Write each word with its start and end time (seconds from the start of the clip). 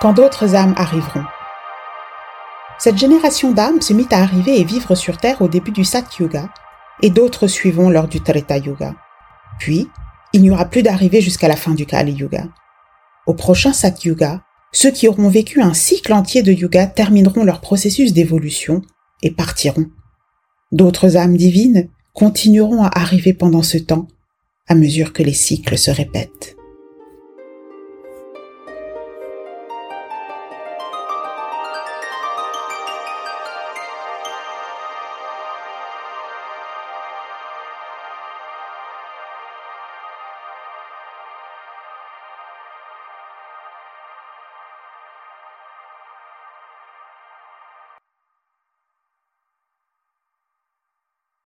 quand 0.00 0.14
d'autres 0.14 0.54
âmes 0.54 0.74
arriveront. 0.76 1.24
Cette 2.78 2.96
génération 2.96 3.52
d'âmes 3.52 3.82
se 3.82 3.92
mit 3.92 4.06
à 4.10 4.22
arriver 4.22 4.58
et 4.58 4.64
vivre 4.64 4.94
sur 4.94 5.18
Terre 5.18 5.42
au 5.42 5.48
début 5.48 5.70
du 5.70 5.84
Sat 5.84 6.04
Yuga, 6.18 6.48
et 7.02 7.10
d'autres 7.10 7.46
suivront 7.46 7.90
lors 7.90 8.08
du 8.08 8.20
Treta 8.20 8.56
Yuga. 8.56 8.94
Puis, 9.58 9.88
il 10.32 10.42
n'y 10.42 10.50
aura 10.50 10.64
plus 10.64 10.82
d'arrivée 10.82 11.20
jusqu'à 11.20 11.48
la 11.48 11.56
fin 11.56 11.74
du 11.74 11.84
Kali 11.84 12.12
Yuga. 12.12 12.48
Au 13.26 13.34
prochain 13.34 13.72
Sat 13.72 13.94
Yuga, 14.04 14.42
ceux 14.72 14.90
qui 14.90 15.08
auront 15.08 15.28
vécu 15.28 15.60
un 15.60 15.74
cycle 15.74 16.12
entier 16.12 16.42
de 16.42 16.52
Yuga 16.52 16.86
termineront 16.86 17.44
leur 17.44 17.60
processus 17.60 18.12
d'évolution 18.12 18.82
et 19.22 19.30
partiront. 19.30 19.86
D'autres 20.72 21.16
âmes 21.16 21.36
divines 21.36 21.88
continueront 22.14 22.82
à 22.82 22.90
arriver 22.98 23.34
pendant 23.34 23.62
ce 23.62 23.76
temps, 23.76 24.08
à 24.68 24.74
mesure 24.74 25.12
que 25.12 25.22
les 25.22 25.34
cycles 25.34 25.76
se 25.76 25.90
répètent. 25.90 26.56